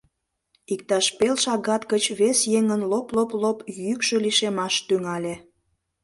[0.73, 5.35] Иктаж пел шагат гыч вес еҥын лоп-лоп-лоп йӱкшӧ лишемаш тӱҥале.